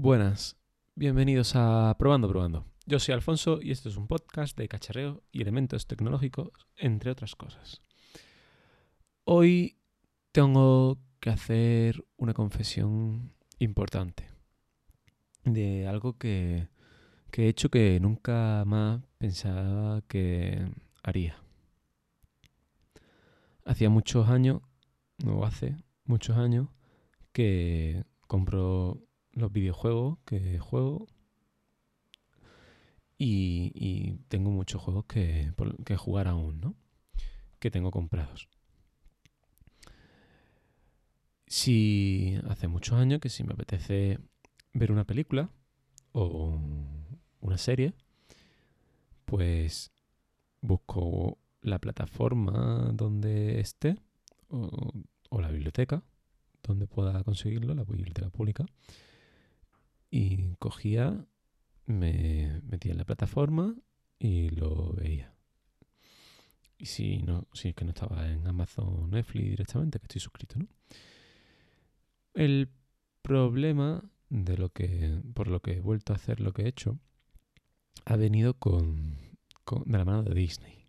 Buenas, 0.00 0.56
bienvenidos 0.94 1.56
a 1.56 1.96
Probando 1.98 2.28
Probando. 2.28 2.64
Yo 2.86 3.00
soy 3.00 3.14
Alfonso 3.14 3.58
y 3.60 3.72
este 3.72 3.88
es 3.88 3.96
un 3.96 4.06
podcast 4.06 4.56
de 4.56 4.68
cacharreo 4.68 5.24
y 5.32 5.42
elementos 5.42 5.88
tecnológicos, 5.88 6.52
entre 6.76 7.10
otras 7.10 7.34
cosas. 7.34 7.82
Hoy 9.24 9.76
tengo 10.30 11.00
que 11.18 11.30
hacer 11.30 12.04
una 12.16 12.32
confesión 12.32 13.34
importante 13.58 14.28
de 15.42 15.88
algo 15.88 16.16
que, 16.16 16.68
que 17.32 17.46
he 17.46 17.48
hecho 17.48 17.68
que 17.68 17.98
nunca 17.98 18.62
más 18.66 19.02
pensaba 19.18 20.02
que 20.02 20.64
haría. 21.02 21.42
Hacía 23.64 23.90
muchos 23.90 24.28
años, 24.28 24.60
no 25.24 25.44
hace 25.44 25.74
muchos 26.04 26.36
años, 26.36 26.68
que 27.32 28.04
compro 28.28 29.07
los 29.38 29.52
videojuegos 29.52 30.18
que 30.24 30.58
juego 30.58 31.06
y, 33.20 34.18
tengo 34.28 34.50
muchos 34.50 34.80
juegos 34.80 35.06
que, 35.06 35.52
que 35.84 35.96
jugar 35.96 36.28
aún, 36.28 36.60
¿no? 36.60 36.74
Que 37.58 37.70
tengo 37.70 37.90
comprados. 37.90 38.48
Si 41.46 42.38
hace 42.48 42.68
muchos 42.68 42.96
años 42.98 43.20
que 43.20 43.28
si 43.28 43.42
me 43.42 43.54
apetece 43.54 44.18
ver 44.72 44.92
una 44.92 45.04
película 45.04 45.50
o 46.12 46.60
una 47.40 47.58
serie, 47.58 47.94
pues 49.24 49.90
busco 50.60 51.38
la 51.62 51.80
plataforma 51.80 52.90
donde 52.92 53.60
esté 53.60 53.96
o, 54.48 54.92
o 55.30 55.40
la 55.40 55.50
biblioteca 55.50 56.02
donde 56.62 56.86
pueda 56.86 57.24
conseguirlo, 57.24 57.74
la 57.74 57.84
biblioteca 57.84 58.30
pública, 58.30 58.66
y 60.10 60.54
cogía, 60.56 61.26
me 61.86 62.60
metía 62.62 62.92
en 62.92 62.98
la 62.98 63.04
plataforma 63.04 63.74
y 64.18 64.50
lo 64.50 64.92
veía. 64.92 65.34
Y 66.78 66.86
si 66.86 67.18
no, 67.18 67.48
si 67.52 67.68
es 67.68 67.74
que 67.74 67.84
no 67.84 67.90
estaba 67.90 68.30
en 68.30 68.46
Amazon 68.46 69.10
Netflix 69.10 69.44
directamente, 69.50 69.98
que 69.98 70.04
estoy 70.04 70.20
suscrito, 70.20 70.58
¿no? 70.58 70.68
El 72.34 72.70
problema 73.22 74.08
de 74.28 74.56
lo 74.56 74.70
que, 74.70 75.20
por 75.34 75.48
lo 75.48 75.60
que 75.60 75.72
he 75.72 75.80
vuelto 75.80 76.12
a 76.12 76.16
hacer 76.16 76.40
lo 76.40 76.52
que 76.52 76.62
he 76.62 76.68
hecho, 76.68 76.98
ha 78.04 78.16
venido 78.16 78.54
con, 78.54 79.16
de 79.84 79.98
la 79.98 80.04
mano 80.04 80.22
de 80.22 80.34
Disney. 80.34 80.86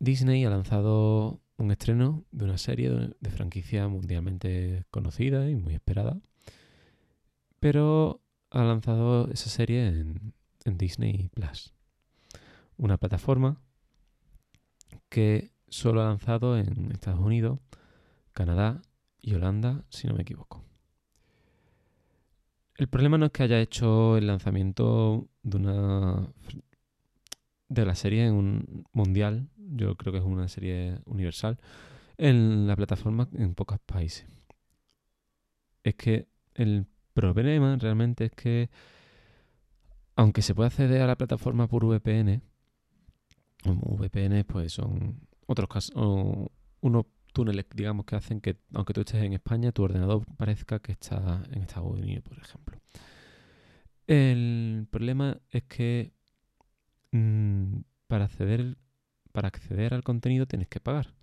Disney 0.00 0.44
ha 0.44 0.50
lanzado 0.50 1.40
un 1.58 1.70
estreno 1.70 2.24
de 2.32 2.44
una 2.44 2.58
serie 2.58 2.90
de 2.90 3.30
franquicia 3.30 3.86
mundialmente 3.86 4.84
conocida 4.90 5.48
y 5.48 5.54
muy 5.54 5.74
esperada, 5.74 6.20
pero 7.62 8.20
ha 8.50 8.64
lanzado 8.64 9.30
esa 9.30 9.48
serie 9.48 9.86
en, 9.86 10.34
Disney 10.64 11.28
Plus, 11.28 11.72
una 12.76 12.98
plataforma 12.98 13.62
que 15.08 15.52
solo 15.68 16.02
ha 16.02 16.06
lanzado 16.06 16.58
en 16.58 16.90
Estados 16.90 17.20
Unidos, 17.20 17.60
Canadá 18.32 18.82
y 19.20 19.34
Holanda, 19.34 19.84
si 19.90 20.08
no 20.08 20.14
me 20.14 20.22
equivoco. 20.22 20.64
El 22.74 22.88
problema 22.88 23.16
no 23.16 23.26
es 23.26 23.32
que 23.32 23.44
haya 23.44 23.60
hecho 23.60 24.16
el 24.16 24.26
lanzamiento 24.26 25.28
de 25.44 25.56
una 25.58 26.32
de 27.68 27.86
la 27.86 27.94
serie 27.94 28.26
en 28.26 28.34
un 28.34 28.86
mundial, 28.92 29.48
yo 29.56 29.96
creo 29.96 30.12
que 30.12 30.18
es 30.18 30.24
una 30.24 30.48
serie 30.48 30.98
universal, 31.04 31.60
en 32.16 32.66
la 32.66 32.74
plataforma 32.74 33.28
en 33.34 33.54
pocos 33.54 33.78
países. 33.78 34.26
Es 35.84 35.94
que 35.94 36.26
el 36.54 36.86
problema 37.12 37.76
realmente 37.76 38.26
es 38.26 38.32
que, 38.32 38.70
aunque 40.16 40.42
se 40.42 40.54
puede 40.54 40.68
acceder 40.68 41.02
a 41.02 41.06
la 41.06 41.16
plataforma 41.16 41.68
por 41.68 41.84
VPN, 41.84 42.42
VPN 43.64 44.44
pues 44.44 44.72
son 44.72 45.20
otros 45.46 45.68
casos, 45.68 45.94
unos 46.80 47.06
túneles, 47.32 47.66
digamos, 47.74 48.04
que 48.04 48.16
hacen 48.16 48.40
que, 48.40 48.58
aunque 48.74 48.92
tú 48.92 49.00
estés 49.00 49.22
en 49.22 49.32
España, 49.32 49.72
tu 49.72 49.82
ordenador 49.82 50.24
parezca 50.36 50.80
que 50.80 50.92
está 50.92 51.42
en 51.50 51.62
Estados 51.62 51.92
Unidos, 51.92 52.24
por 52.24 52.38
ejemplo. 52.38 52.78
El 54.06 54.86
problema 54.90 55.38
es 55.50 55.62
que 55.64 56.12
mm, 57.12 57.80
para 58.08 58.24
acceder 58.24 58.76
para 59.32 59.48
acceder 59.48 59.94
al 59.94 60.04
contenido 60.04 60.46
tienes 60.46 60.68
que 60.68 60.80
pagar, 60.80 61.14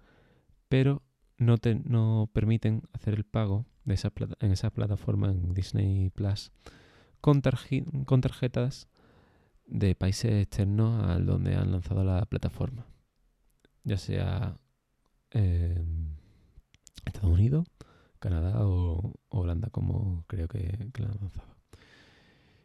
pero 0.67 1.03
no 1.39 1.57
te 1.57 1.75
no 1.75 2.29
permiten 2.31 2.83
hacer 2.93 3.15
el 3.15 3.23
pago 3.23 3.65
de 3.85 3.95
esa 3.95 4.11
en 4.39 4.51
esa 4.51 4.69
plataforma 4.69 5.31
en 5.31 5.53
Disney 5.53 6.09
Plus 6.11 6.51
con, 7.21 7.41
con 8.05 8.21
tarjetas 8.21 8.87
de 9.65 9.95
países 9.95 10.31
externos 10.43 11.03
al 11.03 11.25
donde 11.25 11.55
han 11.55 11.71
lanzado 11.71 12.03
la 12.03 12.25
plataforma, 12.25 12.85
ya 13.83 13.97
sea 13.97 14.57
em, 15.31 16.15
Estados 17.05 17.31
Unidos, 17.31 17.67
Canadá 18.19 18.65
o, 18.65 19.13
Holanda, 19.29 19.69
como 19.69 20.25
creo 20.27 20.47
que, 20.47 20.89
que 20.93 21.03
la 21.03 21.09
han 21.09 21.19
lanzado. 21.19 21.55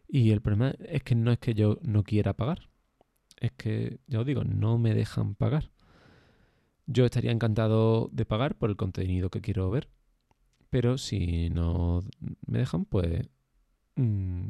Y 0.09 0.31
el 0.31 0.41
problema 0.41 0.75
es 0.79 1.03
que 1.03 1.15
no 1.15 1.31
es 1.31 1.39
que 1.39 1.55
yo 1.55 1.79
no 1.83 2.05
quiera 2.05 2.35
pagar, 2.35 2.71
es 3.41 3.53
que, 3.53 4.01
ya 4.07 4.21
os 4.21 4.27
digo, 4.27 4.45
no 4.45 4.79
me 4.79 4.95
dejan 4.95 5.35
pagar. 5.35 5.71
Yo 6.87 7.05
estaría 7.05 7.33
encantado 7.33 8.11
de 8.13 8.27
pagar 8.27 8.57
por 8.57 8.71
el 8.71 8.77
contenido 8.77 9.31
que 9.31 9.41
quiero 9.41 9.71
ver, 9.71 9.89
pero 10.71 10.99
si 10.99 11.51
no 11.51 12.03
me 12.47 12.59
dejan, 12.59 12.85
pues 12.85 13.29
mm, 13.97 14.49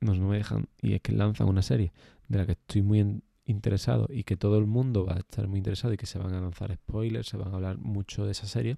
no, 0.00 0.14
me 0.14 0.38
dejan. 0.38 0.68
Y 0.80 0.94
es 0.94 1.02
que 1.02 1.12
lanzan 1.12 1.48
una 1.48 1.62
serie 1.62 1.92
de 2.28 2.38
la 2.38 2.46
que 2.46 2.52
estoy 2.52 2.82
muy 2.82 3.22
interesado 3.44 4.08
y 4.10 4.24
que 4.24 4.36
todo 4.36 4.58
el 4.58 4.66
mundo 4.66 5.04
va 5.04 5.14
a 5.14 5.18
estar 5.18 5.46
muy 5.48 5.58
interesado 5.58 5.92
y 5.92 5.96
que 5.96 6.06
se 6.06 6.18
van 6.18 6.34
a 6.34 6.40
lanzar 6.40 6.74
spoilers, 6.74 7.28
se 7.28 7.36
van 7.36 7.52
a 7.52 7.56
hablar 7.56 7.78
mucho 7.78 8.24
de 8.24 8.32
esa 8.32 8.46
serie. 8.46 8.76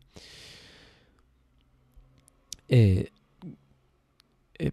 Eh, 2.68 3.10
eh, 4.58 4.72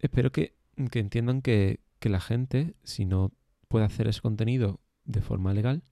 espero 0.00 0.32
que, 0.32 0.54
entiendan 0.76 1.42
que, 1.42 1.80
que 1.98 2.08
la 2.08 2.20
gente, 2.20 2.74
si 2.84 3.04
no 3.04 3.32
puede 3.68 3.84
hacer 3.84 4.08
ese 4.08 4.20
contenido 4.20 4.80
de 5.04 5.20
forma 5.20 5.54
legal, 5.54 5.82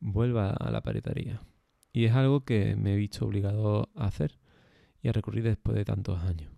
vuelva 0.00 0.50
a 0.50 0.70
la 0.70 0.82
paritaría. 0.82 1.42
Y 1.92 2.04
es 2.04 2.12
algo 2.12 2.44
que 2.44 2.76
me 2.76 2.94
he 2.94 2.96
visto 2.96 3.24
obligado 3.24 3.88
a 3.94 4.06
hacer 4.06 4.38
y 5.02 5.08
a 5.08 5.12
recurrir 5.12 5.44
después 5.44 5.76
de 5.76 5.84
tantos 5.84 6.20
años. 6.22 6.52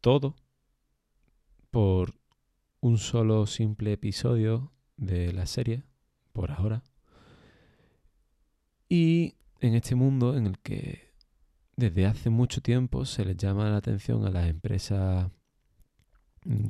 Todo 0.00 0.36
por 1.70 2.14
un 2.80 2.98
solo 2.98 3.46
simple 3.46 3.92
episodio 3.92 4.72
de 4.96 5.32
la 5.32 5.46
serie, 5.46 5.82
por 6.32 6.50
ahora. 6.50 6.82
Y 8.88 9.34
en 9.60 9.74
este 9.74 9.94
mundo 9.94 10.36
en 10.36 10.46
el 10.46 10.58
que 10.60 11.12
desde 11.76 12.06
hace 12.06 12.30
mucho 12.30 12.60
tiempo 12.60 13.04
se 13.04 13.24
les 13.24 13.36
llama 13.36 13.70
la 13.70 13.76
atención 13.76 14.24
a 14.24 14.30
las 14.30 14.48
empresas, 14.48 15.30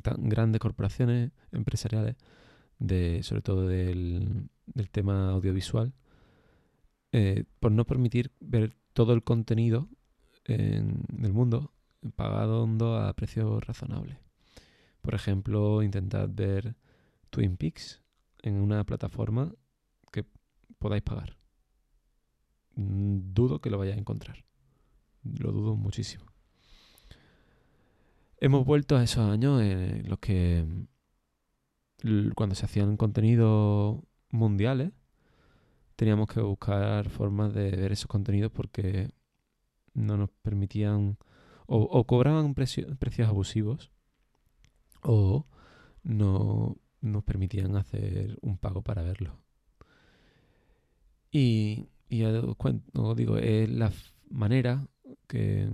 tan 0.03 0.29
grandes 0.29 0.59
corporaciones 0.59 1.31
empresariales, 1.51 2.15
de, 2.79 3.23
sobre 3.23 3.41
todo 3.41 3.67
del, 3.67 4.49
del 4.65 4.89
tema 4.89 5.29
audiovisual, 5.31 5.93
eh, 7.11 7.43
por 7.59 7.71
no 7.71 7.85
permitir 7.85 8.31
ver 8.39 8.75
todo 8.93 9.13
el 9.13 9.23
contenido 9.23 9.89
en 10.45 11.03
el 11.21 11.33
mundo 11.33 11.73
pagado 12.15 12.67
a 12.97 13.13
precios 13.13 13.63
razonables. 13.65 14.17
Por 15.01 15.15
ejemplo, 15.15 15.81
intentad 15.83 16.29
ver 16.31 16.75
Twin 17.29 17.57
Peaks 17.57 18.01
en 18.41 18.55
una 18.55 18.83
plataforma 18.85 19.53
que 20.11 20.25
podáis 20.77 21.03
pagar. 21.03 21.37
Dudo 22.75 23.59
que 23.59 23.69
lo 23.69 23.77
vayáis 23.77 23.97
a 23.97 23.99
encontrar. 23.99 24.45
Lo 25.23 25.51
dudo 25.51 25.75
muchísimo. 25.75 26.25
Hemos 28.37 28.65
vuelto 28.65 28.95
a 28.95 29.03
esos 29.03 29.29
años 29.29 29.61
en 29.61 30.07
los 30.07 30.19
que 30.19 30.65
cuando 32.35 32.55
se 32.55 32.65
hacían 32.65 32.97
contenidos 32.97 34.01
mundiales, 34.29 34.91
teníamos 35.95 36.27
que 36.29 36.41
buscar 36.41 37.09
formas 37.09 37.53
de 37.53 37.71
ver 37.71 37.91
esos 37.91 38.07
contenidos 38.07 38.51
porque 38.51 39.11
no 39.93 40.17
nos 40.17 40.29
permitían 40.41 41.17
o, 41.67 42.03
cobraban 42.05 42.55
precios 42.55 43.27
abusivos 43.27 43.91
o 45.03 45.45
no 46.03 46.77
nos 47.01 47.23
permitían 47.23 47.75
hacer 47.75 48.37
un 48.41 48.57
pago 48.57 48.81
para 48.81 49.03
verlo. 49.03 49.37
Y, 51.31 51.89
y 52.09 52.19
ya 52.19 52.41
cuento, 52.57 53.13
digo, 53.13 53.37
es 53.37 53.69
la 53.69 53.91
manera 54.29 54.87
que, 55.27 55.69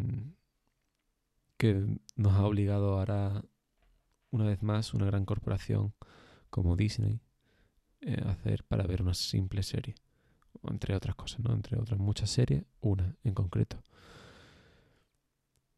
que 1.58 1.98
nos 2.16 2.34
ha 2.34 2.46
obligado 2.46 2.98
ahora, 2.98 3.44
una 4.36 4.46
vez 4.46 4.62
más, 4.62 4.94
una 4.94 5.06
gran 5.06 5.26
corporación 5.26 5.94
como 6.50 6.76
Disney 6.76 7.22
eh, 8.02 8.22
hacer 8.26 8.64
para 8.66 8.86
ver 8.86 9.02
una 9.02 9.14
simple 9.14 9.64
serie 9.64 9.96
entre 10.70 10.96
otras 10.96 11.16
cosas, 11.16 11.40
¿no? 11.42 11.54
Entre 11.54 11.78
otras 11.78 12.00
muchas 12.00 12.30
series, 12.30 12.64
una 12.82 13.16
en 13.24 13.34
concreto. 13.34 13.82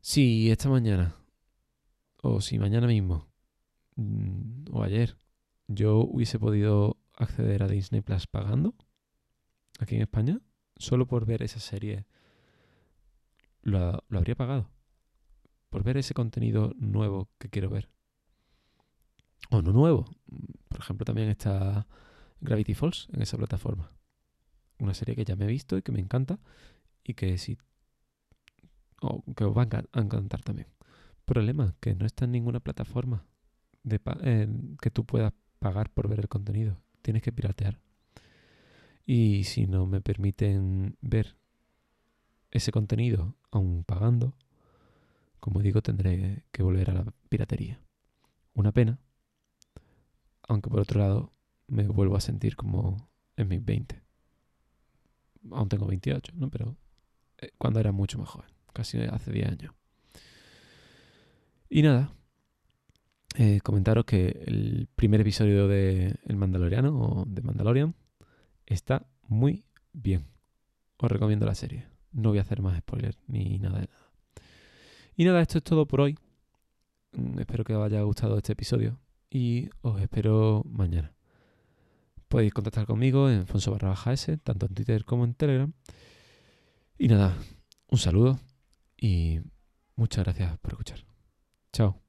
Si 0.02 0.50
esta 0.52 0.70
mañana, 0.70 1.16
o 2.22 2.42
si 2.42 2.60
mañana 2.60 2.88
mismo, 2.88 3.28
mm, 3.96 4.66
o 4.72 4.84
ayer, 4.84 5.18
yo 5.68 5.98
hubiese 5.98 6.40
podido 6.40 6.98
acceder 7.14 7.64
a 7.64 7.68
Disney 7.68 8.02
Plus 8.02 8.28
pagando, 8.28 8.76
aquí 9.80 9.96
en 9.96 10.02
España, 10.02 10.40
solo 10.78 11.08
por 11.08 11.26
ver 11.26 11.44
esa 11.44 11.60
serie, 11.60 12.06
lo, 13.62 14.04
lo 14.08 14.18
habría 14.18 14.36
pagado. 14.36 14.70
Por 15.70 15.84
ver 15.84 15.98
ese 15.98 16.14
contenido 16.14 16.74
nuevo 16.78 17.30
que 17.40 17.50
quiero 17.50 17.70
ver. 17.70 17.90
O 19.50 19.62
no 19.62 19.72
nuevo. 19.72 20.06
Por 20.68 20.80
ejemplo, 20.80 21.06
también 21.06 21.30
está 21.30 21.88
Gravity 22.42 22.74
Falls 22.74 23.08
en 23.14 23.22
esa 23.22 23.38
plataforma. 23.38 23.92
Una 24.80 24.94
serie 24.94 25.16
que 25.16 25.26
ya 25.26 25.36
me 25.36 25.46
he 25.46 25.48
visto 25.48 25.78
y 25.78 25.82
que 25.82 25.92
me 25.92 26.00
encanta 26.00 26.40
y 27.04 27.14
que 27.14 27.38
sí 27.38 27.58
o 29.02 29.24
que 29.36 29.44
os 29.44 29.56
va 29.56 29.62
a 29.62 30.02
encantar 30.02 30.42
también. 30.42 30.68
Problema, 31.26 31.76
que 31.80 31.96
no 31.96 32.06
está 32.06 32.26
en 32.26 32.32
ninguna 32.32 32.60
plataforma 32.60 33.26
de 33.84 34.00
que 34.82 34.92
tú 34.92 35.06
puedas 35.06 35.34
pagar 35.60 35.90
por 35.92 36.08
ver 36.08 36.20
el 36.20 36.28
contenido. 36.28 36.82
Tienes 37.02 37.22
que 37.22 37.32
piratear. 37.32 37.80
Y 39.06 39.46
si 39.46 39.68
no 39.68 39.86
me 39.86 40.02
permiten 40.02 40.98
ver 41.02 41.38
ese 42.52 42.72
contenido 42.72 43.36
aún 43.52 43.84
pagando, 43.84 44.36
como 45.40 45.62
digo, 45.62 45.82
tendré 45.82 46.44
que 46.52 46.64
volver 46.64 46.90
a 46.90 46.94
la 46.94 47.14
piratería. 47.30 47.80
Una 48.54 48.72
pena, 48.72 49.00
aunque 50.48 50.70
por 50.70 50.80
otro 50.80 51.00
lado 51.00 51.34
me 51.68 51.88
vuelvo 51.88 52.16
a 52.16 52.22
sentir 52.22 52.56
como 52.56 53.10
en 53.36 53.48
mis 53.48 53.64
20. 53.64 54.02
Aún 55.52 55.70
tengo 55.70 55.86
28, 55.88 56.34
¿no? 56.36 56.50
Pero 56.50 56.76
eh, 57.38 57.52
cuando 57.58 57.80
era 57.80 57.92
mucho 57.92 58.18
más 58.18 58.30
joven, 58.30 58.50
casi 58.74 59.00
hace 59.00 59.32
10 59.32 59.48
años. 59.50 59.74
Y 61.70 61.82
nada, 61.82 62.14
eh, 63.36 63.60
comentaros 63.62 64.06
que 64.06 64.44
el 64.46 64.88
primer 64.96 65.22
episodio 65.22 65.68
de 65.68 66.16
El 66.26 66.38
Mandaloriano 66.38 66.98
o 66.98 67.26
de 67.26 67.42
Mandalorian 67.42 67.94
está 68.66 69.06
muy 69.28 69.66
bien. 69.94 70.26
Os 70.98 71.12
recomiendo 71.12 71.46
la 71.46 71.56
serie. 71.56 71.86
No 72.12 72.30
voy 72.30 72.40
a 72.40 72.42
hacer 72.42 72.62
más 72.62 72.78
spoilers 72.80 73.20
ni 73.28 73.60
nada 73.60 73.82
de 73.82 73.88
nada. 73.88 74.12
Y 75.16 75.26
nada, 75.26 75.42
esto 75.42 75.58
es 75.58 75.64
todo 75.64 75.86
por 75.86 76.02
hoy. 76.02 76.18
Mm, 77.12 77.40
espero 77.40 77.64
que 77.64 77.76
os 77.76 77.86
haya 77.86 78.02
gustado 78.02 78.38
este 78.38 78.54
episodio 78.54 78.98
y 79.30 79.70
os 79.82 80.02
espero 80.02 80.64
mañana. 80.70 81.14
Podéis 82.28 82.54
contactar 82.54 82.86
conmigo 82.86 83.30
en 83.30 83.48
Fonso 83.48 83.72
barra 83.72 83.90
baja 83.90 84.14
S, 84.14 84.38
tanto 84.38 84.66
en 84.66 84.74
Twitter 84.74 85.06
como 85.06 85.24
en 85.24 85.34
Telegram. 85.34 85.74
Y 86.98 87.08
nada, 87.08 87.38
un 87.90 87.98
saludo 87.98 88.40
y 88.98 89.40
muchas 89.96 90.26
gracias 90.26 90.58
por 90.60 90.74
escuchar. 90.74 91.06
Chao. 91.72 92.07